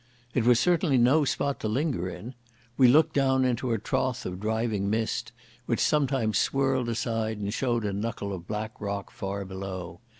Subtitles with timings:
[0.33, 2.33] It was certainly no spot to linger in.
[2.75, 5.31] We looked down into a trough of driving mist,
[5.67, 9.99] which sometimes swirled aside and showed a knuckle of black rock far below.